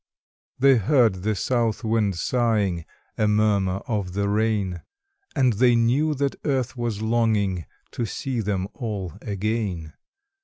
They 0.57 0.77
heard 0.77 1.21
the 1.21 1.35
South 1.35 1.83
wind 1.83 2.15
sighing 2.15 2.85
A 3.19 3.27
murmur 3.27 3.83
of 3.87 4.13
the 4.13 4.27
rain; 4.27 4.81
And 5.35 5.53
they 5.53 5.75
knew 5.75 6.15
that 6.15 6.35
Earth 6.43 6.75
was 6.75 7.03
longing 7.03 7.67
To 7.91 8.07
see 8.07 8.39
them 8.41 8.67
all 8.73 9.13
again. 9.21 9.93